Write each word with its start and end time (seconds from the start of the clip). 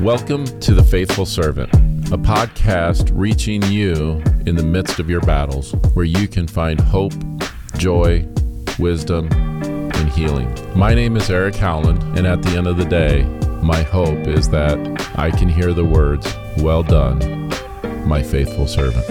Welcome 0.00 0.44
to 0.60 0.74
The 0.74 0.84
Faithful 0.84 1.26
Servant, 1.26 1.74
a 2.12 2.16
podcast 2.16 3.10
reaching 3.12 3.64
you 3.64 4.22
in 4.46 4.54
the 4.54 4.62
midst 4.62 5.00
of 5.00 5.10
your 5.10 5.20
battles, 5.22 5.72
where 5.94 6.04
you 6.04 6.28
can 6.28 6.46
find 6.46 6.80
hope, 6.80 7.14
joy, 7.78 8.24
wisdom, 8.78 9.28
and 9.32 10.08
healing. 10.10 10.56
My 10.78 10.94
name 10.94 11.16
is 11.16 11.28
Eric 11.28 11.56
Howland, 11.56 12.00
and 12.16 12.28
at 12.28 12.44
the 12.44 12.50
end 12.50 12.68
of 12.68 12.76
the 12.76 12.84
day, 12.84 13.24
my 13.60 13.82
hope 13.82 14.28
is 14.28 14.48
that 14.50 14.78
I 15.18 15.32
can 15.32 15.48
hear 15.48 15.72
the 15.72 15.84
words, 15.84 16.32
Well 16.58 16.84
done, 16.84 17.48
my 18.06 18.22
faithful 18.22 18.68
servant. 18.68 19.04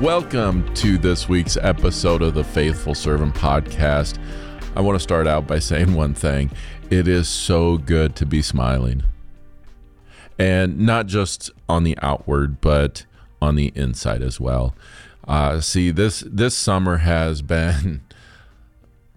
Welcome 0.00 0.72
to 0.74 0.96
this 0.96 1.28
week's 1.28 1.56
episode 1.56 2.22
of 2.22 2.34
the 2.34 2.44
Faithful 2.44 2.94
Servant 2.94 3.34
podcast. 3.34 4.16
I 4.76 4.80
want 4.80 4.94
to 4.94 5.02
start 5.02 5.26
out 5.26 5.48
by 5.48 5.58
saying 5.58 5.92
one 5.92 6.14
thing. 6.14 6.52
It 6.88 7.08
is 7.08 7.28
so 7.28 7.78
good 7.78 8.14
to 8.14 8.24
be 8.24 8.42
smiling. 8.42 9.02
And 10.40 10.78
not 10.78 11.06
just 11.06 11.50
on 11.68 11.84
the 11.84 11.98
outward, 12.00 12.62
but 12.62 13.04
on 13.42 13.56
the 13.56 13.72
inside 13.74 14.22
as 14.22 14.40
well. 14.40 14.74
Uh, 15.28 15.60
see, 15.60 15.90
this 15.90 16.24
this 16.26 16.56
summer 16.56 16.96
has 16.96 17.42
been, 17.56 18.00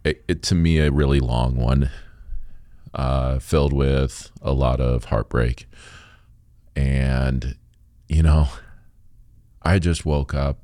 it, 0.04 0.22
it, 0.28 0.44
to 0.44 0.56
me, 0.56 0.80
a 0.80 0.92
really 0.92 1.22
long 1.22 1.56
one, 1.56 1.90
uh, 2.94 3.40
filled 3.40 3.72
with 3.72 4.32
a 4.42 4.52
lot 4.52 4.82
of 4.82 5.06
heartbreak. 5.06 5.66
And, 6.76 7.56
you 8.10 8.22
know, 8.22 8.50
I 9.62 9.80
just 9.80 10.06
woke 10.06 10.34
up 10.34 10.60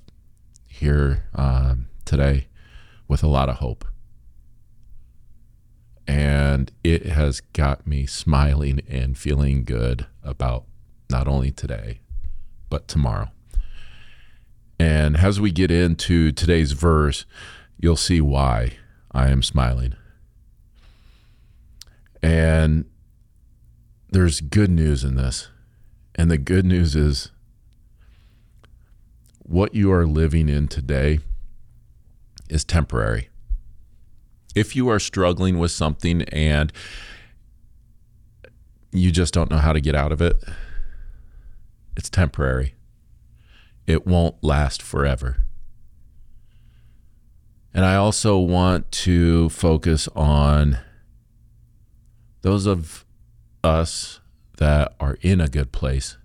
here 0.67 1.23
um, 1.35 1.87
today 2.03 2.47
with 3.07 3.23
a 3.23 3.27
lot 3.27 3.47
of 3.47 3.55
hope. 3.59 3.85
And 6.05 6.69
it 6.83 7.05
has 7.05 7.39
got 7.53 7.87
me 7.87 8.05
smiling 8.07 8.81
and 8.89 9.17
feeling 9.17 9.63
good 9.63 10.05
about 10.23 10.65
not 11.09 11.27
only 11.27 11.51
today, 11.51 12.01
but 12.69 12.87
tomorrow. 12.87 13.29
And 14.79 15.17
as 15.17 15.41
we 15.41 15.51
get 15.51 15.71
into 15.71 16.31
today's 16.31 16.71
verse, 16.71 17.25
you'll 17.77 17.97
see 17.97 18.21
why 18.21 18.77
I 19.11 19.29
am 19.29 19.43
smiling. 19.43 19.95
And 22.21 22.85
there's 24.09 24.41
good 24.41 24.69
news 24.69 25.03
in 25.03 25.15
this. 25.15 25.49
And 26.15 26.29
the 26.29 26.37
good 26.37 26.65
news 26.65 26.95
is 26.95 27.31
what 29.43 29.73
you 29.73 29.91
are 29.91 30.05
living 30.05 30.49
in 30.49 30.67
today 30.67 31.19
is 32.49 32.63
temporary. 32.63 33.29
If 34.55 34.75
you 34.75 34.89
are 34.89 34.99
struggling 34.99 35.59
with 35.59 35.71
something 35.71 36.23
and 36.23 36.73
you 38.91 39.11
just 39.11 39.33
don't 39.33 39.51
know 39.51 39.57
how 39.57 39.73
to 39.73 39.81
get 39.81 39.95
out 39.95 40.11
of 40.11 40.21
it, 40.21 40.43
it's 41.95 42.09
temporary. 42.09 42.75
It 43.85 44.05
won't 44.05 44.35
last 44.43 44.81
forever. 44.81 45.37
And 47.73 47.85
I 47.85 47.95
also 47.95 48.37
want 48.37 48.91
to 48.91 49.49
focus 49.49 50.07
on 50.15 50.79
those 52.41 52.65
of 52.65 53.05
us 53.63 54.19
that 54.57 54.95
are 54.99 55.17
in 55.21 55.41
a 55.41 55.47
good 55.47 55.71
place 55.71 56.17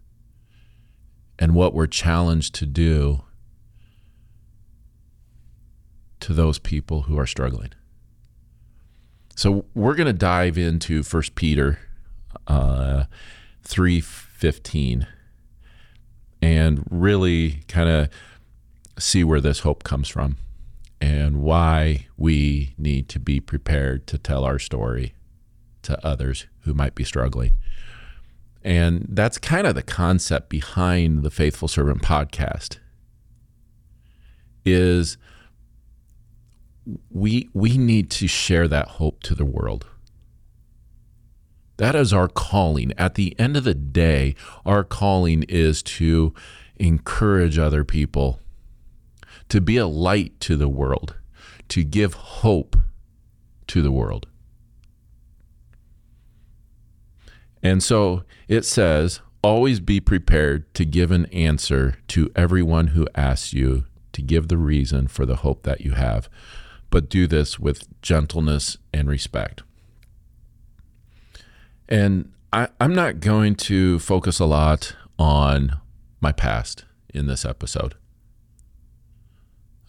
and 1.39 1.55
what 1.55 1.75
we're 1.75 1.87
challenged 1.87 2.55
to 2.57 2.67
do 2.67 3.23
to 6.21 6.33
those 6.33 6.59
people 6.59 7.03
who 7.03 7.19
are 7.19 7.27
struggling. 7.27 7.73
So 9.37 9.65
we're 9.75 9.95
going 9.95 10.07
to 10.07 10.13
dive 10.13 10.57
into 10.57 11.03
First 11.03 11.35
Peter 11.35 11.79
uh, 12.47 13.05
three 13.63 14.01
fifteen, 14.01 15.07
and 16.43 16.85
really 16.91 17.63
kind 17.69 17.89
of 17.89 18.09
see 18.99 19.25
where 19.25 19.41
this 19.41 19.61
hope 19.61 19.85
comes 19.85 20.09
from, 20.09 20.37
and 21.01 21.43
why 21.43 22.07
we 22.17 22.75
need 22.79 23.09
to 23.09 23.19
be 23.19 23.41
prepared 23.41 24.07
to 24.07 24.19
tell 24.19 24.45
our 24.45 24.59
story 24.59 25.15
to 25.83 26.07
others 26.07 26.47
who 26.61 26.75
might 26.75 26.95
be 26.95 27.05
struggling. 27.05 27.53
And 28.63 29.07
that's 29.11 29.37
kind 29.37 29.67
of 29.67 29.75
the 29.75 29.83
concept 29.83 30.49
behind 30.49 31.23
the 31.23 31.31
Faithful 31.31 31.69
Servant 31.69 32.01
podcast 32.01 32.79
is 34.65 35.19
we 37.11 37.51
we 37.53 37.77
need 37.77 38.11
to 38.11 38.27
share 38.27 38.67
that 38.69 38.89
hope 38.89 39.23
to 39.25 39.35
the 39.35 39.45
world. 39.45 39.87
That 41.77 41.95
is 41.95 42.13
our 42.13 42.29
calling. 42.29 42.93
At 42.97 43.15
the 43.15 43.39
end 43.39 43.57
of 43.57 43.65
the 43.65 43.75
day, 43.75 44.35
our 44.65 44.85
calling 44.85 45.45
is 45.49 45.83
to 45.83 46.33
encourage 46.77 47.59
other 47.59 47.85
people, 47.85 48.41
to 49.49 49.61
be 49.61 49.77
a 49.77 49.87
light 49.87 50.39
to 50.41 50.57
the 50.57 50.69
world, 50.69 51.17
to 51.69 51.83
give 51.85 52.15
hope 52.15 52.77
to 53.69 53.83
the 53.83 53.93
world. 53.93 54.27
And 57.63 57.83
so 57.83 58.25
it 58.47 58.65
says, 58.65 59.21
always 59.43 59.81
be 59.81 60.01
prepared 60.01 60.73
to 60.75 60.85
give 60.85 61.11
an 61.11 61.27
answer 61.27 61.99
to 62.09 62.31
everyone 62.37 62.89
who 62.89 63.09
asks 63.15 63.53
you 63.53 63.85
to 64.13 64.23
give 64.23 64.49
the 64.49 64.59
reason 64.59 65.07
for 65.07 65.27
the 65.27 65.37
hope 65.37 65.65
that 65.65 65.81
you 65.81 65.93
have, 65.93 66.29
but 66.91 67.09
do 67.09 67.27
this 67.27 67.59
with 67.59 67.89
gentleness 68.01 68.77
and 68.93 69.09
respect. 69.09 69.63
And 71.89 72.33
I, 72.53 72.69
am 72.81 72.95
not 72.95 73.21
going 73.21 73.57
to 73.57 73.99
focus 73.99 74.39
a 74.39 74.47
lot 74.47 74.95
on 75.19 75.81
my 76.21 76.33
past 76.33 76.85
in 77.13 77.27
this 77.27 77.45
episode. 77.45 77.95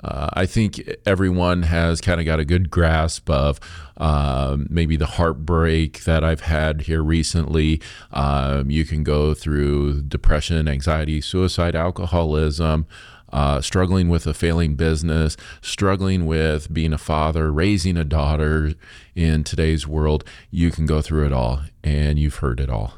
Uh, 0.04 0.30
I 0.34 0.46
think 0.46 0.84
everyone 1.06 1.64
has 1.64 2.00
kind 2.00 2.20
of 2.20 2.26
got 2.28 2.40
a 2.40 2.46
good 2.46 2.70
grasp 2.70 3.28
of 3.30 3.60
um, 3.98 4.68
maybe 4.70 4.98
the 4.98 5.06
heartbreak 5.06 6.04
that 6.04 6.24
I've 6.24 6.42
had 6.42 6.82
here 6.82 7.02
recently. 7.02 7.82
Um, 8.12 8.70
you 8.70 8.86
can 8.86 9.04
go 9.04 9.34
through 9.34 10.04
depression, 10.04 10.68
anxiety, 10.68 11.22
suicide, 11.22 11.76
alcoholism, 11.76 12.86
uh, 13.32 13.62
struggling 13.62 14.10
with 14.10 14.28
a 14.28 14.34
failing 14.34 14.76
business, 14.76 15.36
struggling 15.62 16.26
with 16.26 16.74
being 16.74 16.94
a 16.94 16.98
father, 16.98 17.52
raising 17.52 17.98
a 17.98 18.06
daughter 18.06 18.74
in 19.16 19.44
today's 19.44 19.88
world. 19.88 20.24
You 20.52 20.72
can 20.72 20.86
go 20.86 21.02
through 21.02 21.26
it 21.26 21.34
all, 21.34 21.62
and 21.84 22.18
you've 22.20 22.38
heard 22.38 22.60
it 22.60 22.70
all. 22.70 22.94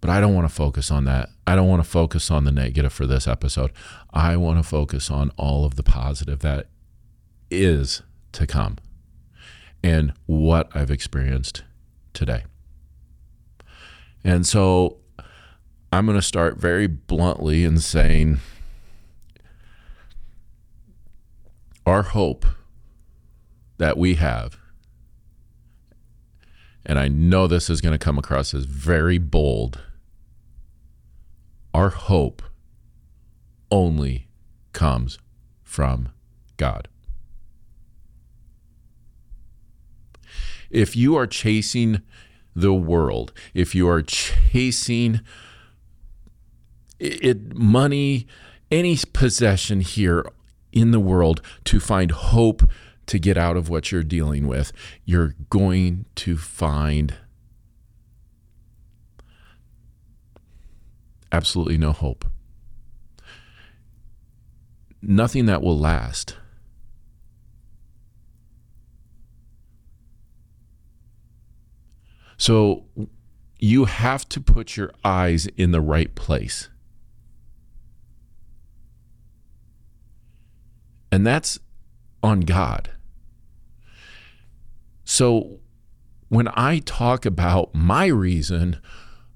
But 0.00 0.10
I 0.10 0.20
don't 0.20 0.34
want 0.34 0.48
to 0.48 0.54
focus 0.54 0.90
on 0.90 1.04
that. 1.04 1.28
I 1.46 1.54
don't 1.54 1.68
want 1.68 1.82
to 1.82 1.88
focus 1.88 2.30
on 2.30 2.44
the 2.44 2.50
negative 2.50 2.92
for 2.92 3.06
this 3.06 3.28
episode. 3.28 3.70
I 4.12 4.36
want 4.36 4.58
to 4.58 4.64
focus 4.64 5.10
on 5.10 5.30
all 5.36 5.64
of 5.64 5.76
the 5.76 5.84
positive 5.84 6.40
that 6.40 6.66
is 7.50 8.02
to 8.32 8.46
come 8.46 8.78
and 9.82 10.12
what 10.26 10.74
I've 10.74 10.90
experienced 10.90 11.62
today. 12.12 12.44
And 14.24 14.46
so 14.46 14.98
I'm 15.92 16.06
going 16.06 16.18
to 16.18 16.22
start 16.22 16.56
very 16.56 16.86
bluntly 16.86 17.64
in 17.64 17.78
saying 17.78 18.38
our 21.84 22.02
hope 22.02 22.46
that 23.76 23.98
we 23.98 24.14
have, 24.14 24.56
and 26.86 26.98
I 26.98 27.08
know 27.08 27.46
this 27.46 27.68
is 27.68 27.82
going 27.82 27.92
to 27.92 28.02
come 28.02 28.18
across 28.18 28.54
as 28.54 28.64
very 28.64 29.18
bold 29.18 29.80
our 31.74 31.90
hope 31.90 32.42
only 33.70 34.28
comes 34.72 35.18
from 35.62 36.10
God. 36.56 36.88
If 40.70 40.96
you 40.96 41.16
are 41.16 41.26
chasing 41.26 42.02
the 42.54 42.74
world, 42.74 43.32
if 43.54 43.74
you 43.74 43.88
are 43.88 44.02
chasing 44.02 45.20
it, 47.02 47.54
money, 47.54 48.26
any 48.70 48.96
possession 49.12 49.80
here 49.80 50.24
in 50.72 50.92
the 50.92 51.00
world 51.00 51.42
to 51.64 51.80
find 51.80 52.10
hope 52.10 52.62
to 53.06 53.18
get 53.18 53.36
out 53.36 53.56
of 53.56 53.68
what 53.68 53.90
you're 53.90 54.04
dealing 54.04 54.46
with, 54.46 54.72
you're 55.04 55.34
going 55.50 56.04
to 56.14 56.36
find 56.36 57.14
absolutely 61.32 61.76
no 61.76 61.92
hope. 61.92 62.24
Nothing 65.02 65.46
that 65.46 65.62
will 65.62 65.78
last. 65.78 66.36
So 72.36 72.84
you 73.58 73.84
have 73.84 74.28
to 74.30 74.40
put 74.40 74.76
your 74.76 74.92
eyes 75.04 75.46
in 75.56 75.72
the 75.72 75.80
right 75.80 76.14
place. 76.14 76.68
And 81.12 81.26
that's 81.26 81.60
on 82.22 82.40
God. 82.40 82.90
So 85.04 85.60
when 86.30 86.48
I 86.54 86.78
talk 86.78 87.26
about 87.26 87.74
my 87.74 88.06
reason 88.06 88.80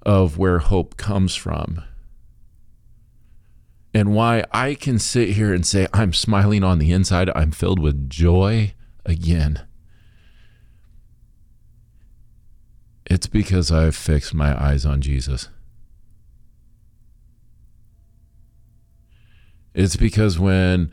of 0.01 0.39
where 0.39 0.57
hope 0.57 0.97
comes 0.97 1.35
from 1.35 1.83
and 3.93 4.15
why 4.15 4.43
I 4.51 4.73
can 4.73 4.97
sit 4.97 5.29
here 5.29 5.53
and 5.53 5.65
say, 5.65 5.87
I'm 5.93 6.13
smiling 6.13 6.63
on 6.63 6.79
the 6.79 6.91
inside, 6.91 7.29
I'm 7.35 7.51
filled 7.51 7.79
with 7.79 8.09
joy 8.09 8.73
again. 9.05 9.61
It's 13.05 13.27
because 13.27 13.71
I've 13.71 13.95
fixed 13.95 14.33
my 14.33 14.59
eyes 14.59 14.83
on 14.83 15.01
Jesus. 15.01 15.49
It's 19.75 19.95
because 19.95 20.39
when 20.39 20.91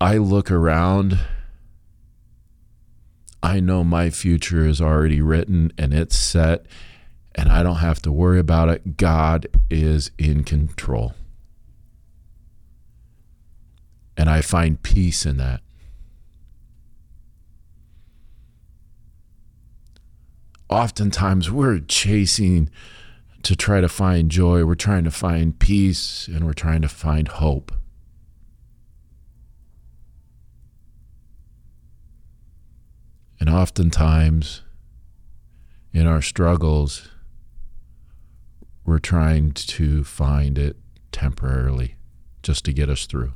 I 0.00 0.16
look 0.16 0.50
around, 0.50 1.18
I 3.42 3.58
know 3.58 3.82
my 3.82 4.10
future 4.10 4.64
is 4.64 4.80
already 4.80 5.20
written 5.20 5.72
and 5.76 5.92
it's 5.92 6.16
set, 6.16 6.66
and 7.34 7.48
I 7.48 7.62
don't 7.62 7.76
have 7.76 8.00
to 8.02 8.12
worry 8.12 8.38
about 8.38 8.68
it. 8.68 8.96
God 8.96 9.48
is 9.68 10.12
in 10.16 10.44
control. 10.44 11.14
And 14.16 14.30
I 14.30 14.40
find 14.40 14.82
peace 14.82 15.26
in 15.26 15.36
that. 15.38 15.62
Oftentimes, 20.68 21.50
we're 21.50 21.80
chasing 21.80 22.68
to 23.42 23.56
try 23.56 23.80
to 23.80 23.88
find 23.88 24.30
joy, 24.30 24.64
we're 24.64 24.74
trying 24.74 25.04
to 25.04 25.10
find 25.10 25.58
peace, 25.58 26.28
and 26.28 26.44
we're 26.44 26.52
trying 26.52 26.82
to 26.82 26.88
find 26.88 27.28
hope. 27.28 27.72
And 33.40 33.48
oftentimes, 33.48 34.62
in 35.92 36.06
our 36.06 36.22
struggles, 36.22 37.08
we're 38.84 38.98
trying 38.98 39.52
to 39.52 40.02
find 40.04 40.58
it 40.58 40.76
temporarily 41.12 41.96
just 42.42 42.64
to 42.64 42.72
get 42.72 42.88
us 42.88 43.06
through. 43.06 43.32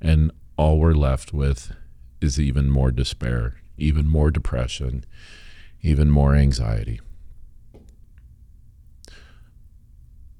And 0.00 0.32
all 0.56 0.78
we're 0.78 0.94
left 0.94 1.32
with 1.32 1.72
is 2.20 2.40
even 2.40 2.70
more 2.70 2.90
despair 2.90 3.62
even 3.82 4.06
more 4.08 4.30
depression, 4.30 5.04
even 5.82 6.10
more 6.10 6.34
anxiety. 6.34 7.00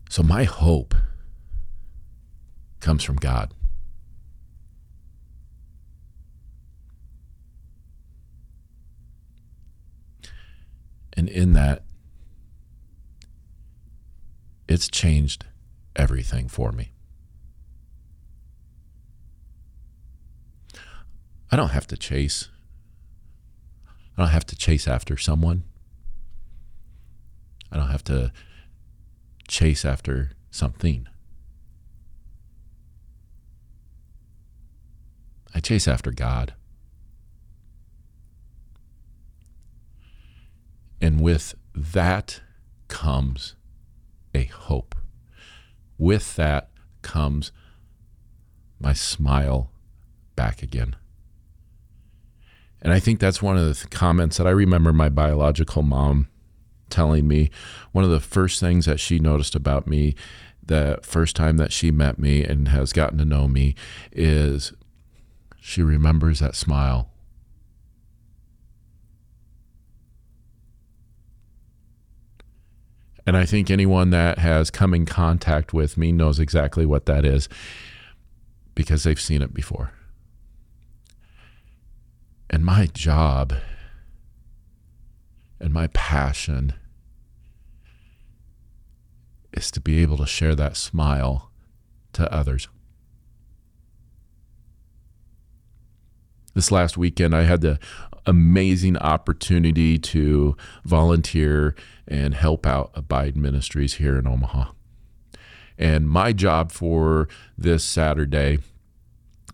So, 0.08 0.22
my 0.22 0.44
hope 0.44 0.94
comes 2.80 3.02
from 3.02 3.16
God. 3.16 3.52
And 11.22 11.28
in 11.28 11.52
that, 11.52 11.84
it's 14.66 14.88
changed 14.88 15.46
everything 15.94 16.48
for 16.48 16.72
me. 16.72 16.94
I 21.48 21.54
don't 21.54 21.68
have 21.68 21.86
to 21.86 21.96
chase 21.96 22.48
I 23.86 24.22
don't 24.22 24.32
have 24.32 24.46
to 24.46 24.56
chase 24.56 24.88
after 24.88 25.16
someone. 25.16 25.62
I 27.70 27.76
don't 27.76 27.90
have 27.90 28.02
to 28.04 28.32
chase 29.46 29.84
after 29.84 30.32
something. 30.50 31.06
I 35.54 35.60
chase 35.60 35.86
after 35.86 36.10
God. 36.10 36.54
And 41.02 41.20
with 41.20 41.56
that 41.74 42.40
comes 42.86 43.56
a 44.34 44.44
hope. 44.44 44.94
With 45.98 46.36
that 46.36 46.70
comes 47.02 47.50
my 48.78 48.92
smile 48.92 49.72
back 50.36 50.62
again. 50.62 50.94
And 52.80 52.92
I 52.92 53.00
think 53.00 53.18
that's 53.18 53.42
one 53.42 53.56
of 53.58 53.66
the 53.66 53.88
comments 53.88 54.36
that 54.36 54.46
I 54.46 54.50
remember 54.50 54.92
my 54.92 55.08
biological 55.08 55.82
mom 55.82 56.28
telling 56.88 57.26
me. 57.26 57.50
One 57.90 58.04
of 58.04 58.10
the 58.10 58.20
first 58.20 58.60
things 58.60 58.86
that 58.86 59.00
she 59.00 59.18
noticed 59.18 59.56
about 59.56 59.88
me 59.88 60.14
the 60.64 61.00
first 61.02 61.34
time 61.34 61.56
that 61.56 61.72
she 61.72 61.90
met 61.90 62.18
me 62.18 62.44
and 62.44 62.68
has 62.68 62.92
gotten 62.92 63.18
to 63.18 63.24
know 63.24 63.48
me 63.48 63.74
is 64.12 64.72
she 65.60 65.82
remembers 65.82 66.38
that 66.38 66.54
smile. 66.54 67.11
And 73.26 73.36
I 73.36 73.44
think 73.44 73.70
anyone 73.70 74.10
that 74.10 74.38
has 74.38 74.70
come 74.70 74.94
in 74.94 75.06
contact 75.06 75.72
with 75.72 75.96
me 75.96 76.10
knows 76.12 76.40
exactly 76.40 76.84
what 76.84 77.06
that 77.06 77.24
is 77.24 77.48
because 78.74 79.04
they've 79.04 79.20
seen 79.20 79.42
it 79.42 79.54
before. 79.54 79.92
And 82.50 82.64
my 82.64 82.86
job 82.86 83.54
and 85.60 85.72
my 85.72 85.86
passion 85.88 86.74
is 89.52 89.70
to 89.70 89.80
be 89.80 90.02
able 90.02 90.16
to 90.16 90.26
share 90.26 90.54
that 90.54 90.76
smile 90.76 91.50
to 92.14 92.30
others. 92.32 92.68
This 96.54 96.70
last 96.70 96.98
weekend, 96.98 97.34
I 97.34 97.42
had 97.42 97.62
the 97.62 97.78
amazing 98.26 98.96
opportunity 98.98 99.98
to 99.98 100.56
volunteer 100.84 101.74
and 102.06 102.34
help 102.34 102.66
out 102.66 102.90
Abide 102.94 103.36
Ministries 103.36 103.94
here 103.94 104.18
in 104.18 104.26
Omaha. 104.26 104.72
And 105.78 106.08
my 106.08 106.32
job 106.32 106.70
for 106.70 107.28
this 107.56 107.84
Saturday, 107.84 108.58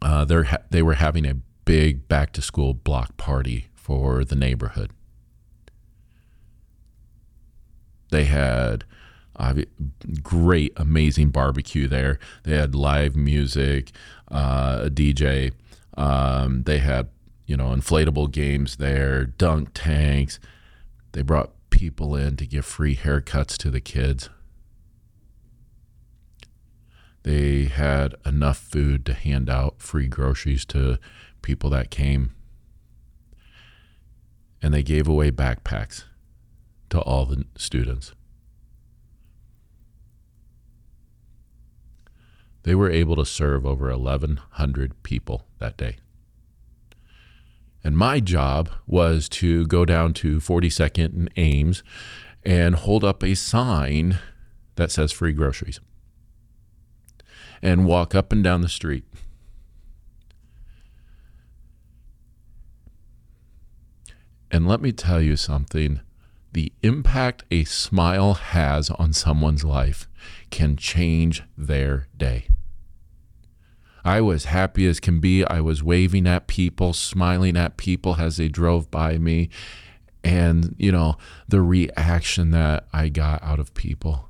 uh, 0.03 0.25
they're 0.25 0.59
they 0.71 0.83
were 0.83 0.95
having 0.95 1.25
a 1.25 1.35
big 1.65 2.09
back 2.09 2.33
to 2.33 2.43
school 2.43 2.75
block 2.75 3.17
party 3.17 3.69
for 3.75 4.25
the 4.25 4.37
neighborhood. 4.37 4.91
They 8.11 8.25
had 8.25 8.85
uh, 9.37 9.55
great, 10.23 10.73
amazing 10.77 11.31
barbecue 11.31 11.87
there. 11.87 12.19
They 12.45 12.57
had 12.57 12.75
live 12.75 13.17
music, 13.17 13.93
uh, 14.31 14.81
a 14.85 14.91
DJ. 14.91 15.53
Um, 15.97 16.63
they 16.65 16.79
had, 16.79 17.09
you 17.49 17.57
know, 17.57 17.71
inflatable 17.71 18.31
games 18.31 18.77
there, 18.77 19.25
dunk 19.25 19.71
tanks. 19.73 20.39
They 21.13 21.23
brought 21.23 21.51
people 21.71 22.15
in 22.15 22.37
to 22.37 22.47
give 22.47 22.67
free 22.67 22.95
haircuts 22.95 23.57
to 23.57 23.71
the 23.71 23.81
kids. 23.81 24.29
They 27.23 27.65
had 27.65 28.15
enough 28.27 28.59
food 28.59 29.07
to 29.07 29.15
hand 29.15 29.49
out 29.49 29.81
free 29.81 30.09
groceries 30.09 30.67
to 30.67 30.99
people 31.41 31.71
that 31.71 31.91
came. 31.91 32.35
And 34.61 34.75
they 34.75 34.83
gave 34.83 35.09
away 35.09 35.31
backpacks 35.31 36.05
to 36.91 37.01
all 37.01 37.25
the 37.25 37.47
students. 37.57 38.13
They 42.65 42.75
were 42.75 42.91
able 42.91 43.17
to 43.17 43.25
serve 43.25 43.65
over 43.65 43.89
1,100 43.89 45.03
people 45.03 45.47
that 45.59 45.79
day. 45.79 45.97
And 47.89 47.97
my 47.97 48.21
job 48.21 48.69
was 48.87 49.31
to 49.31 49.67
go 49.67 49.87
down 49.87 50.13
to 50.13 50.41
42nd 50.41 51.07
and 51.07 51.31
Ames 51.39 51.83
and 52.45 52.75
hold 52.75 53.03
up 53.03 53.25
a 53.25 53.35
sign 53.35 54.19
that 54.75 54.91
says 54.91 55.11
free 55.11 55.33
groceries 55.33 55.81
and 57.63 57.87
walk 57.87 58.15
up 58.15 58.31
and 58.31 58.45
down 58.45 58.61
the 58.61 58.69
street 58.69 59.05
And 64.51 64.69
let 64.69 64.83
me 64.83 64.93
tell 64.93 65.23
you 65.23 65.37
something 65.37 66.01
the 66.53 66.75
impact 66.83 67.45
a 67.51 67.65
smile 67.65 68.35
has 68.35 68.91
on 68.91 69.15
someone's 69.15 69.65
life 69.65 70.07
can 70.51 70.77
change 70.77 71.43
their 71.57 72.07
day. 72.15 72.49
I 74.05 74.21
was 74.21 74.47
happy 74.47 74.87
as 74.87 75.01
can 75.01 75.21
be. 75.21 75.45
I 75.45 75.61
was 75.61 75.83
waving 75.83 76.27
at 76.27 76.47
people, 76.47 76.93
smiling 76.93 77.57
at 77.57 77.77
people 77.77 78.17
as 78.17 78.37
they 78.37 78.49
drove 78.49 78.91
by 78.91 79.19
me. 79.19 79.51
And, 80.25 80.75
you 80.79 80.93
know, 80.93 81.17
the 81.47 81.63
reaction 81.63 82.51
that 82.51 82.87
I 82.93 83.09
got 83.09 83.43
out 83.43 83.61
of 83.61 83.75
people. 83.75 84.29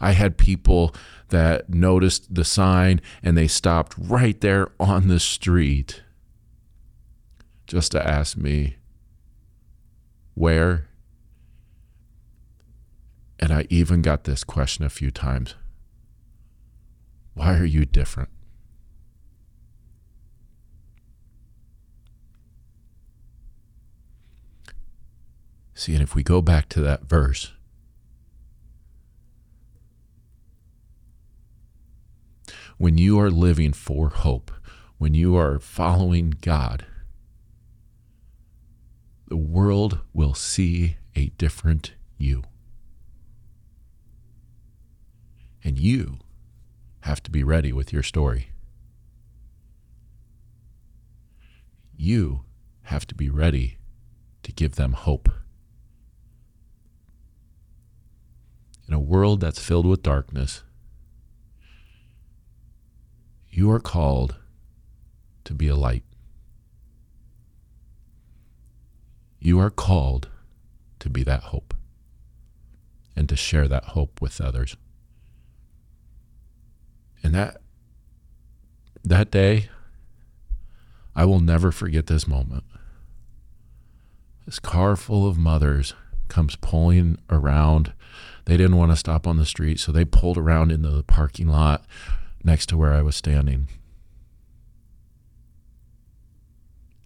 I 0.00 0.12
had 0.12 0.36
people 0.36 0.94
that 1.28 1.70
noticed 1.70 2.34
the 2.34 2.44
sign 2.44 3.00
and 3.22 3.36
they 3.36 3.48
stopped 3.48 3.94
right 3.98 4.38
there 4.40 4.68
on 4.78 5.08
the 5.08 5.20
street 5.20 6.02
just 7.66 7.92
to 7.92 8.06
ask 8.06 8.36
me, 8.36 8.76
where? 10.34 10.88
And 13.40 13.52
I 13.52 13.66
even 13.70 14.02
got 14.02 14.24
this 14.24 14.44
question 14.44 14.84
a 14.84 14.90
few 14.90 15.10
times 15.10 15.54
Why 17.34 17.58
are 17.58 17.64
you 17.64 17.84
different? 17.84 18.30
See, 25.78 25.92
and 25.92 26.02
if 26.02 26.14
we 26.14 26.22
go 26.22 26.40
back 26.40 26.70
to 26.70 26.80
that 26.80 27.04
verse, 27.04 27.52
when 32.78 32.96
you 32.96 33.20
are 33.20 33.30
living 33.30 33.74
for 33.74 34.08
hope, 34.08 34.50
when 34.96 35.12
you 35.12 35.36
are 35.36 35.58
following 35.58 36.32
God, 36.40 36.86
the 39.28 39.36
world 39.36 40.00
will 40.14 40.32
see 40.32 40.96
a 41.14 41.26
different 41.36 41.92
you. 42.16 42.42
And 45.62 45.78
you 45.78 46.20
have 47.00 47.22
to 47.24 47.30
be 47.30 47.44
ready 47.44 47.74
with 47.74 47.92
your 47.92 48.02
story. 48.02 48.48
You 51.94 52.44
have 52.84 53.06
to 53.08 53.14
be 53.14 53.28
ready 53.28 53.76
to 54.42 54.52
give 54.52 54.76
them 54.76 54.94
hope. 54.94 55.28
In 58.88 58.94
a 58.94 59.00
world 59.00 59.40
that's 59.40 59.58
filled 59.58 59.86
with 59.86 60.02
darkness, 60.02 60.62
you 63.50 63.70
are 63.70 63.80
called 63.80 64.36
to 65.44 65.54
be 65.54 65.68
a 65.68 65.76
light. 65.76 66.04
You 69.40 69.58
are 69.60 69.70
called 69.70 70.28
to 71.00 71.10
be 71.10 71.22
that 71.24 71.44
hope 71.44 71.74
and 73.14 73.28
to 73.28 73.36
share 73.36 73.66
that 73.68 73.84
hope 73.84 74.20
with 74.20 74.40
others. 74.40 74.76
And 77.22 77.34
that 77.34 77.60
that 79.02 79.30
day 79.30 79.68
I 81.14 81.24
will 81.24 81.40
never 81.40 81.72
forget 81.72 82.06
this 82.06 82.28
moment. 82.28 82.64
This 84.44 84.58
car 84.58 84.96
full 84.96 85.26
of 85.26 85.38
mothers 85.38 85.94
comes 86.28 86.56
pulling 86.56 87.18
around. 87.30 87.92
They 88.46 88.56
didn't 88.56 88.76
want 88.76 88.92
to 88.92 88.96
stop 88.96 89.26
on 89.26 89.36
the 89.36 89.44
street, 89.44 89.80
so 89.80 89.92
they 89.92 90.04
pulled 90.04 90.38
around 90.38 90.70
into 90.70 90.88
the 90.88 91.02
parking 91.02 91.48
lot 91.48 91.84
next 92.42 92.66
to 92.66 92.76
where 92.76 92.92
I 92.92 93.02
was 93.02 93.16
standing. 93.16 93.68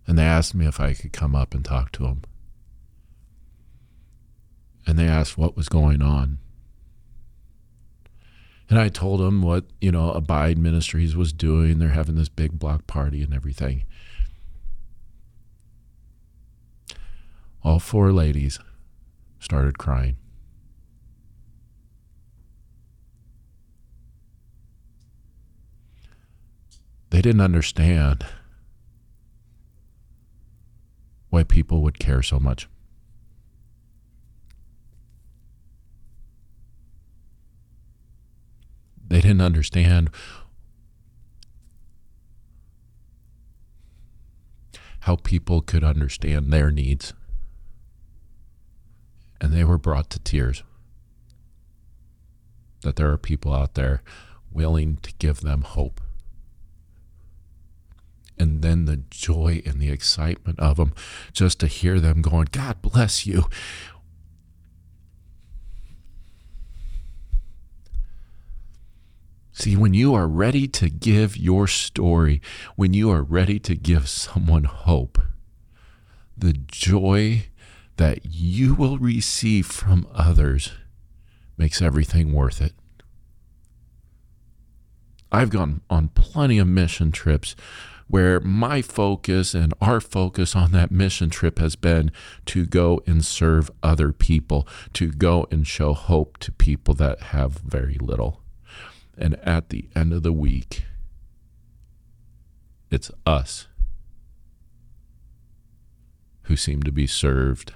And 0.06 0.18
they 0.18 0.25
asked 0.25 0.54
me 0.54 0.66
if 0.66 0.78
I 0.78 0.92
could 0.92 1.12
come 1.12 1.35
up 1.35 1.54
and 1.54 1.64
talk 1.64 1.92
to 1.92 2.02
them. 2.02 2.23
And 4.87 4.99
they 4.99 5.06
asked 5.06 5.38
what 5.38 5.56
was 5.56 5.68
going 5.68 6.02
on. 6.02 6.38
And 8.68 8.78
I 8.78 8.88
told 8.88 9.20
them 9.20 9.40
what, 9.40 9.64
you 9.80 9.90
know, 9.90 10.12
Abide 10.12 10.59
Ministries 10.59 11.16
was 11.16 11.32
doing. 11.32 11.78
They're 11.78 11.88
having 11.88 12.16
this 12.16 12.28
big 12.28 12.59
block 12.59 12.87
party 12.87 13.23
and 13.23 13.32
everything. 13.32 13.85
All 17.64 17.78
four 17.78 18.12
ladies 18.12 18.59
started 19.38 19.78
crying. 19.78 20.16
They 27.20 27.28
didn't 27.28 27.42
understand 27.42 28.24
why 31.28 31.44
people 31.44 31.82
would 31.82 31.98
care 31.98 32.22
so 32.22 32.40
much. 32.40 32.66
They 39.06 39.20
didn't 39.20 39.42
understand 39.42 40.08
how 45.00 45.16
people 45.16 45.60
could 45.60 45.84
understand 45.84 46.50
their 46.50 46.70
needs. 46.70 47.12
And 49.42 49.52
they 49.52 49.64
were 49.64 49.76
brought 49.76 50.08
to 50.08 50.18
tears 50.20 50.62
that 52.80 52.96
there 52.96 53.10
are 53.10 53.18
people 53.18 53.52
out 53.52 53.74
there 53.74 54.02
willing 54.50 54.96
to 55.02 55.12
give 55.18 55.42
them 55.42 55.60
hope 55.60 56.00
and 58.40 58.62
then 58.62 58.87
the 58.87 58.97
joy 59.11 59.62
and 59.66 59.80
the 59.80 59.90
excitement 59.90 60.59
of 60.59 60.78
them 60.78 60.92
just 61.32 61.61
to 61.61 61.66
hear 61.66 62.00
them 62.00 62.23
going 62.23 62.49
god 62.50 62.80
bless 62.82 63.26
you 63.26 63.44
See, 69.52 69.76
when 69.76 69.92
you 69.92 70.14
are 70.14 70.26
ready 70.26 70.66
to 70.68 70.88
give 70.88 71.37
your 71.37 71.66
story, 71.66 72.40
when 72.76 72.94
you 72.94 73.11
are 73.11 73.23
ready 73.23 73.59
to 73.59 73.75
give 73.75 74.09
someone 74.09 74.64
hope, 74.64 75.18
the 76.35 76.54
joy 76.54 77.49
that 77.99 78.20
you 78.25 78.75
will 78.75 78.97
receive 78.97 79.66
from 79.66 80.09
others 80.14 80.73
makes 81.59 81.82
everything 81.82 82.32
worth 82.32 82.62
it. 82.62 82.73
I've 85.30 85.50
gone 85.50 85.82
on 85.90 86.09
plenty 86.09 86.59
of 86.59 86.66
mission 86.66 87.12
trips 87.12 87.54
where 88.10 88.40
my 88.40 88.82
focus 88.82 89.54
and 89.54 89.72
our 89.80 90.00
focus 90.00 90.56
on 90.56 90.72
that 90.72 90.90
mission 90.90 91.30
trip 91.30 91.60
has 91.60 91.76
been 91.76 92.10
to 92.44 92.66
go 92.66 93.00
and 93.06 93.24
serve 93.24 93.70
other 93.84 94.10
people, 94.10 94.66
to 94.92 95.12
go 95.12 95.46
and 95.52 95.64
show 95.64 95.94
hope 95.94 96.36
to 96.38 96.50
people 96.50 96.92
that 96.92 97.20
have 97.20 97.52
very 97.52 97.94
little. 98.00 98.42
And 99.16 99.36
at 99.44 99.68
the 99.68 99.88
end 99.94 100.12
of 100.12 100.24
the 100.24 100.32
week, 100.32 100.82
it's 102.90 103.12
us 103.24 103.68
who 106.42 106.56
seem 106.56 106.82
to 106.82 106.90
be 106.90 107.06
served. 107.06 107.74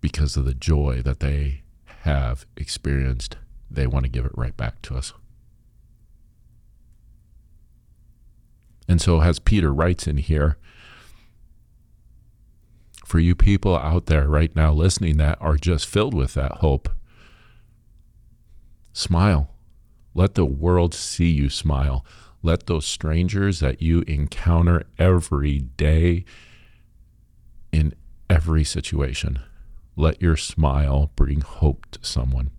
Because 0.00 0.36
of 0.36 0.44
the 0.44 0.54
joy 0.54 1.00
that 1.02 1.20
they 1.20 1.62
have 2.02 2.44
experienced 2.56 3.36
they 3.70 3.86
want 3.86 4.04
to 4.04 4.10
give 4.10 4.24
it 4.24 4.32
right 4.34 4.56
back 4.56 4.82
to 4.82 4.96
us. 4.96 5.12
And 8.88 9.00
so, 9.00 9.20
as 9.20 9.38
Peter 9.38 9.72
writes 9.74 10.06
in 10.06 10.18
here, 10.18 10.56
for 13.04 13.18
you 13.18 13.34
people 13.34 13.76
out 13.76 14.06
there 14.06 14.28
right 14.28 14.54
now 14.54 14.72
listening 14.72 15.16
that 15.16 15.38
are 15.40 15.56
just 15.56 15.86
filled 15.86 16.14
with 16.14 16.34
that 16.34 16.52
hope, 16.58 16.88
smile. 18.92 19.50
Let 20.14 20.34
the 20.34 20.44
world 20.44 20.94
see 20.94 21.30
you 21.30 21.50
smile. 21.50 22.04
Let 22.42 22.66
those 22.66 22.86
strangers 22.86 23.60
that 23.60 23.82
you 23.82 24.00
encounter 24.02 24.84
every 24.98 25.60
day 25.60 26.24
in 27.70 27.94
every 28.30 28.64
situation, 28.64 29.40
let 29.94 30.20
your 30.22 30.36
smile 30.36 31.10
bring 31.16 31.40
hope 31.42 31.86
to 31.92 31.98
someone. 32.02 32.50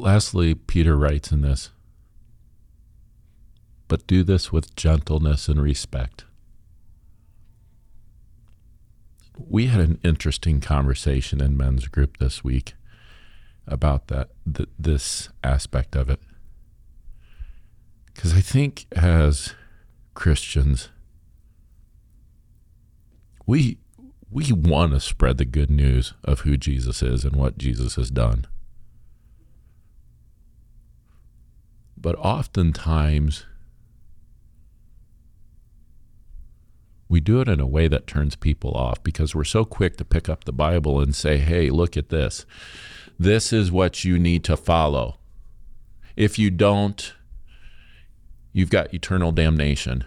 Lastly, 0.00 0.54
Peter 0.54 0.96
writes 0.96 1.30
in 1.30 1.42
this, 1.42 1.68
but 3.86 4.06
do 4.06 4.22
this 4.22 4.50
with 4.50 4.74
gentleness 4.74 5.46
and 5.46 5.60
respect. 5.60 6.24
We 9.36 9.66
had 9.66 9.80
an 9.80 10.00
interesting 10.02 10.62
conversation 10.62 11.42
in 11.42 11.54
men's 11.54 11.86
group 11.86 12.16
this 12.16 12.42
week 12.42 12.72
about 13.66 14.06
that 14.06 14.30
th- 14.50 14.70
this 14.78 15.28
aspect 15.44 15.94
of 15.94 16.08
it. 16.08 16.20
Cuz 18.14 18.32
I 18.32 18.40
think 18.40 18.86
as 18.92 19.54
Christians 20.14 20.88
we 23.44 23.76
we 24.30 24.50
want 24.50 24.92
to 24.92 25.00
spread 25.00 25.36
the 25.36 25.44
good 25.44 25.70
news 25.70 26.14
of 26.24 26.40
who 26.40 26.56
Jesus 26.56 27.02
is 27.02 27.22
and 27.26 27.36
what 27.36 27.58
Jesus 27.58 27.96
has 27.96 28.10
done. 28.10 28.46
But 32.00 32.16
oftentimes, 32.16 33.44
we 37.08 37.20
do 37.20 37.40
it 37.40 37.48
in 37.48 37.60
a 37.60 37.66
way 37.66 37.88
that 37.88 38.06
turns 38.06 38.36
people 38.36 38.70
off 38.72 39.02
because 39.02 39.34
we're 39.34 39.44
so 39.44 39.64
quick 39.64 39.96
to 39.98 40.04
pick 40.04 40.28
up 40.28 40.44
the 40.44 40.52
Bible 40.52 41.00
and 41.00 41.14
say, 41.14 41.36
hey, 41.36 41.68
look 41.68 41.96
at 41.96 42.08
this. 42.08 42.46
This 43.18 43.52
is 43.52 43.70
what 43.70 44.02
you 44.04 44.18
need 44.18 44.44
to 44.44 44.56
follow. 44.56 45.18
If 46.16 46.38
you 46.38 46.50
don't, 46.50 47.12
you've 48.52 48.70
got 48.70 48.94
eternal 48.94 49.32
damnation. 49.32 50.04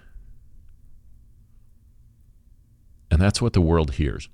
And 3.11 3.21
that's 3.21 3.41
what 3.41 3.53
the 3.53 3.61
world 3.61 3.95
hears. 3.95 4.29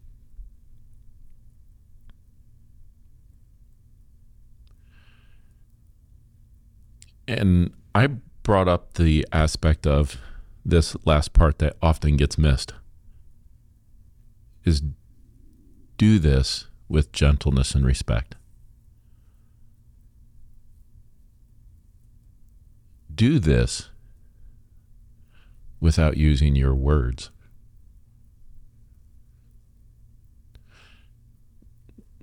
And 7.30 7.74
I 7.94 8.08
brought 8.42 8.68
up 8.68 8.96
the 8.96 9.24
aspect 9.32 9.86
of 9.86 10.18
this 10.66 10.96
last 11.06 11.32
part 11.32 11.60
that 11.60 11.78
often 11.80 12.18
gets 12.18 12.40
missed 12.40 12.74
is 14.66 14.82
do 16.00 16.18
this 16.18 16.66
with 16.88 17.12
gentleness 17.12 17.76
and 17.76 17.86
respect. 17.86 18.34
Do 23.14 23.38
this 23.38 23.90
without 25.80 26.18
using 26.18 26.56
your 26.56 26.74
words. 26.74 27.30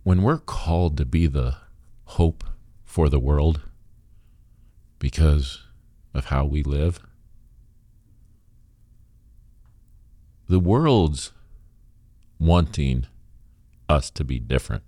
When 0.02 0.22
we're 0.22 0.38
called 0.38 0.96
to 0.96 1.04
be 1.04 1.28
the 1.28 1.58
hope 2.06 2.42
for 2.84 3.08
the 3.08 3.20
world 3.20 3.60
because 4.98 5.62
of 6.14 6.26
how 6.26 6.44
we 6.44 6.62
live, 6.62 7.00
the 10.48 10.60
world's 10.60 11.32
wanting 12.38 13.06
us 13.88 14.10
to 14.10 14.24
be 14.24 14.38
different. 14.38 14.84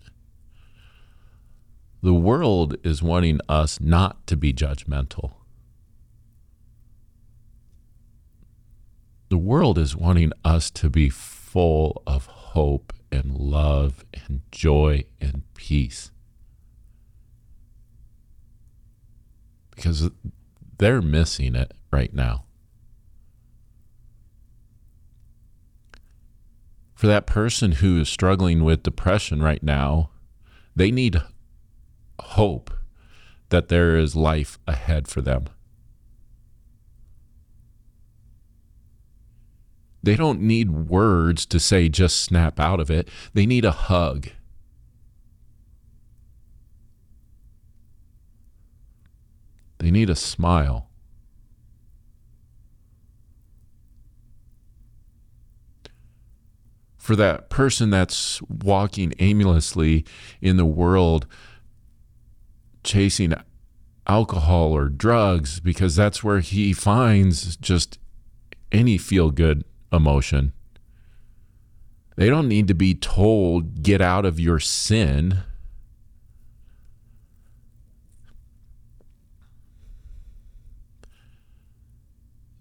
The 2.03 2.15
world 2.15 2.77
is 2.85 3.03
wanting 3.03 3.41
us 3.49 3.81
not 3.81 4.27
to 4.29 4.37
be 4.37 4.53
judgmental. 4.53 5.33
The 9.31 9.39
world 9.39 9.79
is 9.79 9.97
wanting 9.97 10.33
us 10.45 10.71
to 10.71 10.89
be 10.89 11.11
full 11.11 12.03
of 12.07 12.27
hope 12.27 12.93
and 13.11 13.37
love 13.37 14.05
and 14.13 14.41
joy 14.51 15.05
and 15.21 15.43
peace. 15.55 16.13
Because 19.79 20.11
they're 20.79 21.01
missing 21.01 21.55
it 21.55 21.73
right 21.93 22.13
now. 22.13 22.47
For 26.97 27.07
that 27.07 27.29
person 27.29 27.73
who 27.73 28.01
is 28.01 28.09
struggling 28.09 28.65
with 28.65 28.83
depression 28.83 29.41
right 29.41 29.63
now, 29.63 30.11
they 30.75 30.91
need 30.91 31.23
hope 32.21 32.73
that 33.51 33.69
there 33.69 33.97
is 33.97 34.17
life 34.17 34.59
ahead 34.67 35.07
for 35.07 35.21
them. 35.21 35.45
They 40.03 40.17
don't 40.17 40.41
need 40.41 40.73
words 40.73 41.47
to 41.47 41.61
say 41.61 41.89
just 41.89 42.19
snap 42.19 42.59
out 42.59 42.81
of 42.81 42.91
it. 42.91 43.09
They 43.33 43.47
need 43.47 43.65
a 43.65 43.71
hug. 43.71 44.31
They 49.89 49.93
need 49.93 50.11
a 50.11 50.17
smile. 50.17 50.91
For 56.99 57.17
that 57.17 57.49
person 57.49 57.89
that's 57.89 58.43
walking 58.43 59.15
aimlessly 59.19 60.05
in 60.43 60.59
the 60.59 60.67
world, 60.67 61.27
chasing 62.85 63.33
alcohol 64.07 64.73
or 64.73 64.91
drugs, 64.91 65.59
because 65.59 65.97
that's 65.97 66.23
where 66.23 66.41
he 66.41 66.75
finds 66.75 67.57
just 67.57 67.99
any 68.71 68.99
feel 68.99 69.31
good 69.31 69.65
emotion. 69.91 70.53
They 72.17 72.29
don't 72.29 72.47
need 72.47 72.69
to 72.69 72.75
be 72.75 72.95
told, 72.95 73.83
get 73.83 74.03
out 74.03 74.27
of 74.27 74.39
your 74.39 74.61
sin. 74.61 75.39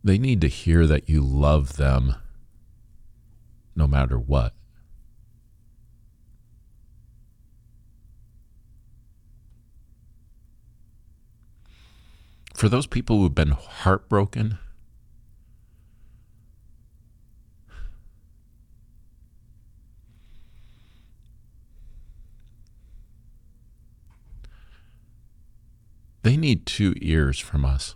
They 0.07 0.17
need 0.17 0.39
to 0.39 0.47
hear 0.47 0.87
that 0.87 1.09
you 1.09 1.19
love 1.19 1.75
them 1.75 2.15
no 3.75 3.87
matter 3.87 4.17
what. 4.17 4.53
For 12.53 12.69
those 12.69 12.87
people 12.87 13.17
who've 13.17 13.35
been 13.35 13.51
heartbroken, 13.51 14.59
They 26.23 26.37
need 26.37 26.65
two 26.65 26.93
ears 27.01 27.39
from 27.39 27.63
us. 27.63 27.95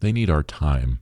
They 0.00 0.12
need 0.12 0.30
our 0.30 0.42
time. 0.42 1.00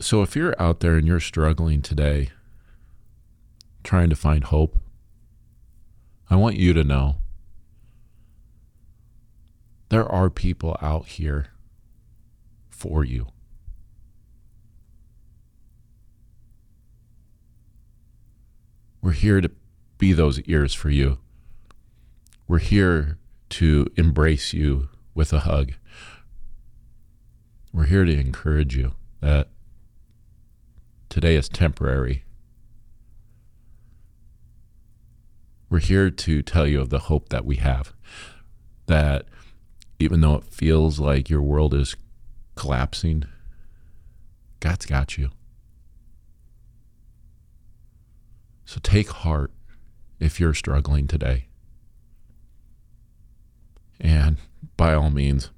So 0.00 0.22
if 0.22 0.36
you're 0.36 0.60
out 0.60 0.80
there 0.80 0.96
and 0.96 1.06
you're 1.06 1.20
struggling 1.20 1.80
today, 1.80 2.30
trying 3.82 4.10
to 4.10 4.16
find 4.16 4.44
hope, 4.44 4.78
I 6.28 6.36
want 6.36 6.56
you 6.56 6.74
to 6.74 6.84
know 6.84 7.16
there 9.88 10.06
are 10.10 10.28
people 10.28 10.76
out 10.82 11.06
here 11.06 11.46
for 12.68 13.04
you. 13.04 13.28
We're 19.04 19.12
here 19.12 19.42
to 19.42 19.50
be 19.98 20.14
those 20.14 20.40
ears 20.44 20.72
for 20.72 20.88
you. 20.88 21.18
We're 22.48 22.58
here 22.58 23.18
to 23.50 23.86
embrace 23.96 24.54
you 24.54 24.88
with 25.14 25.30
a 25.34 25.40
hug. 25.40 25.72
We're 27.70 27.84
here 27.84 28.06
to 28.06 28.18
encourage 28.18 28.74
you 28.74 28.94
that 29.20 29.50
today 31.10 31.36
is 31.36 31.50
temporary. 31.50 32.24
We're 35.68 35.80
here 35.80 36.08
to 36.08 36.40
tell 36.40 36.66
you 36.66 36.80
of 36.80 36.88
the 36.88 37.00
hope 37.00 37.28
that 37.28 37.44
we 37.44 37.56
have. 37.56 37.92
That 38.86 39.26
even 39.98 40.22
though 40.22 40.36
it 40.36 40.44
feels 40.44 40.98
like 40.98 41.28
your 41.28 41.42
world 41.42 41.74
is 41.74 41.94
collapsing, 42.54 43.24
God's 44.60 44.86
got 44.86 45.18
you. 45.18 45.28
So 48.64 48.80
take 48.82 49.10
heart 49.10 49.52
if 50.18 50.40
you're 50.40 50.54
struggling 50.54 51.06
today. 51.06 51.46
And 54.00 54.38
by 54.76 54.94
all 54.94 55.10
means, 55.10 55.50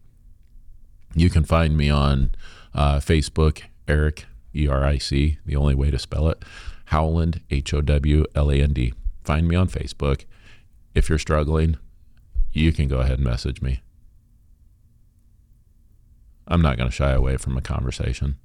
you 1.14 1.30
can 1.30 1.44
find 1.44 1.76
me 1.76 1.88
on 1.88 2.32
uh, 2.74 2.96
Facebook, 2.98 3.62
Eric, 3.88 4.26
E 4.54 4.68
R 4.68 4.84
I 4.84 4.98
C, 4.98 5.38
the 5.46 5.56
only 5.56 5.74
way 5.74 5.90
to 5.90 5.98
spell 5.98 6.28
it, 6.28 6.44
Howland, 6.86 7.40
H 7.50 7.72
O 7.74 7.80
W 7.80 8.24
L 8.34 8.50
A 8.50 8.56
N 8.56 8.72
D. 8.72 8.92
Find 9.24 9.48
me 9.48 9.56
on 9.56 9.68
Facebook. 9.68 10.24
If 10.94 11.08
you're 11.08 11.18
struggling, 11.18 11.76
you 12.52 12.72
can 12.72 12.88
go 12.88 13.00
ahead 13.00 13.18
and 13.18 13.24
message 13.24 13.60
me. 13.60 13.80
I'm 16.48 16.62
not 16.62 16.76
going 16.76 16.88
to 16.88 16.94
shy 16.94 17.12
away 17.12 17.36
from 17.36 17.56
a 17.56 17.62
conversation. 17.62 18.36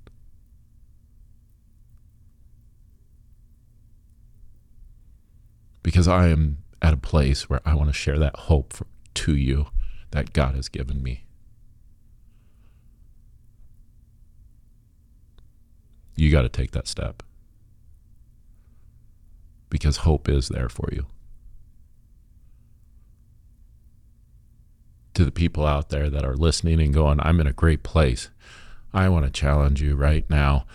Because 5.84 6.08
I 6.08 6.28
am 6.28 6.60
at 6.82 6.94
a 6.94 6.98
place 6.98 7.50
where 7.50 7.62
I 7.65 7.76
want 7.76 7.89
to 7.89 7.94
share 7.94 8.20
that 8.20 8.36
hope 8.36 8.74
for, 8.74 8.88
to 9.13 9.36
you 9.36 9.67
that 10.12 10.34
God 10.34 10.56
has 10.56 10.70
given 10.70 11.02
me. 11.02 11.26
You 16.15 16.32
got 16.32 16.44
to 16.44 16.50
take 16.50 16.72
that 16.72 16.88
step. 16.88 17.24
Because 19.70 19.98
hope 19.98 20.28
is 20.28 20.50
there 20.50 20.70
for 20.70 20.89
you. 20.91 21.08
to 25.13 25.26
the 25.26 25.32
people 25.32 25.65
out 25.65 25.89
there 25.89 26.10
that 26.10 26.26
are 26.26 26.36
listening 26.36 26.80
and 26.80 26.94
going, 26.94 27.20
I'm 27.22 27.39
in 27.39 27.48
a 27.48 27.54
great 27.54 27.84
place. 27.84 28.30
I 28.94 29.10
want 29.10 29.26
to 29.26 29.32
challenge 29.32 29.82
you 29.82 29.96
right 29.96 30.28
now. 30.30 30.65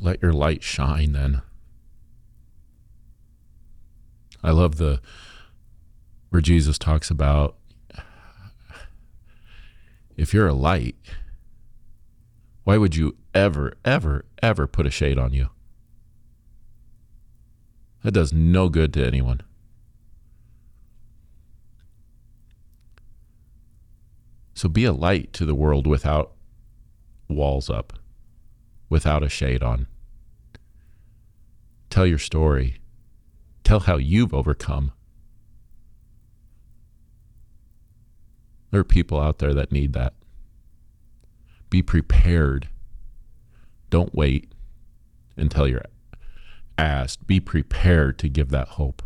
Let 0.00 0.22
your 0.22 0.32
light 0.32 0.62
shine 0.62 1.12
then. 1.12 1.42
I 4.42 4.50
love 4.50 4.76
the 4.76 5.00
where 6.28 6.42
Jesus 6.42 6.78
talks 6.78 7.10
about 7.10 7.56
if 10.16 10.32
you're 10.32 10.48
a 10.48 10.54
light, 10.54 10.96
why 12.64 12.76
would 12.76 12.96
you 12.96 13.16
ever, 13.34 13.74
ever, 13.84 14.24
ever 14.42 14.66
put 14.66 14.86
a 14.86 14.90
shade 14.90 15.18
on 15.18 15.32
you? 15.32 15.50
That 18.02 18.12
does 18.12 18.32
no 18.32 18.68
good 18.68 18.92
to 18.94 19.06
anyone. 19.06 19.40
So 24.54 24.68
be 24.68 24.84
a 24.84 24.92
light 24.92 25.32
to 25.34 25.44
the 25.44 25.54
world 25.54 25.86
without 25.86 26.32
walls 27.28 27.68
up, 27.68 27.92
without 28.88 29.22
a 29.22 29.28
shade 29.28 29.62
on. 29.62 29.86
Tell 31.90 32.06
your 32.06 32.18
story. 32.18 32.78
Tell 33.62 33.80
how 33.80 33.96
you've 33.96 34.34
overcome. 34.34 34.92
There 38.70 38.80
are 38.80 38.84
people 38.84 39.20
out 39.20 39.38
there 39.38 39.54
that 39.54 39.70
need 39.70 39.92
that. 39.92 40.14
Be 41.70 41.82
prepared. 41.82 42.68
Don't 43.90 44.14
wait 44.14 44.52
until 45.36 45.68
you're 45.68 45.84
asked. 46.76 47.26
Be 47.26 47.38
prepared 47.40 48.18
to 48.18 48.28
give 48.28 48.50
that 48.50 48.68
hope 48.70 49.02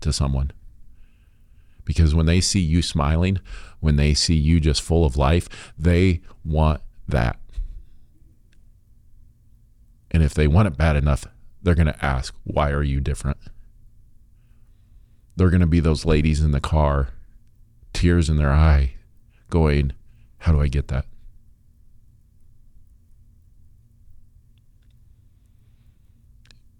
to 0.00 0.12
someone. 0.12 0.52
Because 1.84 2.14
when 2.14 2.26
they 2.26 2.40
see 2.40 2.60
you 2.60 2.82
smiling, 2.82 3.40
when 3.80 3.96
they 3.96 4.14
see 4.14 4.36
you 4.36 4.60
just 4.60 4.82
full 4.82 5.04
of 5.04 5.16
life, 5.16 5.72
they 5.76 6.20
want 6.44 6.80
that. 7.08 7.40
They 10.38 10.46
want 10.46 10.68
it 10.68 10.76
bad 10.76 10.94
enough, 10.94 11.26
they're 11.64 11.74
going 11.74 11.88
to 11.88 12.04
ask, 12.04 12.32
Why 12.44 12.70
are 12.70 12.84
you 12.84 13.00
different? 13.00 13.38
They're 15.34 15.50
going 15.50 15.62
to 15.62 15.66
be 15.66 15.80
those 15.80 16.04
ladies 16.04 16.40
in 16.40 16.52
the 16.52 16.60
car, 16.60 17.08
tears 17.92 18.30
in 18.30 18.36
their 18.36 18.52
eye, 18.52 18.92
going, 19.50 19.94
How 20.38 20.52
do 20.52 20.60
I 20.60 20.68
get 20.68 20.86
that? 20.86 21.06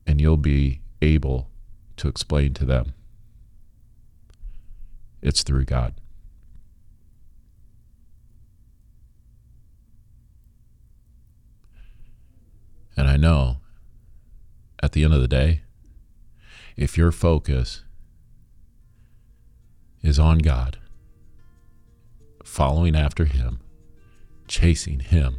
And 0.07 0.21
you'll 0.21 0.37
be 0.37 0.81
able 1.03 1.51
to 1.97 2.07
explain 2.07 2.55
to 2.55 2.65
them 2.65 2.95
it's 5.21 5.43
through 5.43 5.65
God. 5.65 5.95
And 12.99 13.07
I 13.07 13.17
know 13.17 13.59
at 14.83 14.91
the 14.91 15.05
end 15.05 15.15
of 15.15 15.21
the 15.21 15.29
day, 15.29 15.61
if 16.77 16.99
your 16.99 17.13
focus 17.13 17.85
is 20.03 20.19
on 20.19 20.39
God, 20.39 20.79
following 22.43 22.97
after 22.97 23.25
Him, 23.25 23.61
chasing 24.49 24.99
Him, 24.99 25.37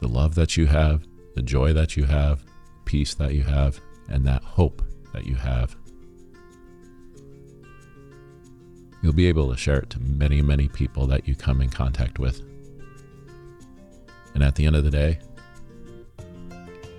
the 0.00 0.06
love 0.06 0.36
that 0.36 0.56
you 0.56 0.66
have, 0.66 1.04
the 1.34 1.42
joy 1.42 1.72
that 1.72 1.96
you 1.96 2.04
have, 2.04 2.44
peace 2.84 3.14
that 3.14 3.34
you 3.34 3.42
have, 3.42 3.80
and 4.08 4.24
that 4.24 4.44
hope 4.44 4.82
that 5.12 5.26
you 5.26 5.34
have, 5.34 5.74
you'll 9.02 9.12
be 9.12 9.26
able 9.26 9.50
to 9.50 9.56
share 9.56 9.78
it 9.78 9.90
to 9.90 9.98
many, 9.98 10.42
many 10.42 10.68
people 10.68 11.08
that 11.08 11.26
you 11.26 11.34
come 11.34 11.60
in 11.60 11.70
contact 11.70 12.20
with. 12.20 12.53
And 14.34 14.42
at 14.42 14.54
the 14.54 14.66
end 14.66 14.76
of 14.76 14.84
the 14.84 14.90
day, 14.90 15.18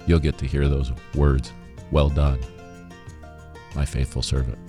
you'll 0.07 0.19
get 0.19 0.37
to 0.39 0.45
hear 0.45 0.67
those 0.67 0.91
words 1.13 1.51
Well 1.91 2.09
done, 2.09 2.39
my 3.75 3.85
faithful 3.85 4.21
servant. 4.21 4.64